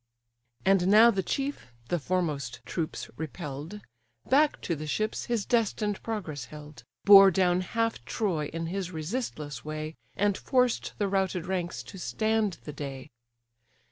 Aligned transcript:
And 0.65 0.87
now 0.87 1.11
the 1.11 1.21
chief 1.21 1.67
(the 1.89 1.99
foremost 1.99 2.61
troops 2.65 3.07
repell'd) 3.17 3.81
Back 4.27 4.59
to 4.61 4.75
the 4.75 4.87
ships 4.87 5.25
his 5.25 5.45
destined 5.45 6.01
progress 6.01 6.45
held, 6.45 6.83
Bore 7.05 7.29
down 7.29 7.61
half 7.61 8.03
Troy 8.03 8.47
in 8.47 8.65
his 8.65 8.89
resistless 8.89 9.63
way, 9.63 9.93
And 10.15 10.35
forced 10.35 10.93
the 10.97 11.07
routed 11.07 11.45
ranks 11.45 11.83
to 11.83 11.99
stand 11.99 12.53
the 12.63 12.73
day. 12.73 13.11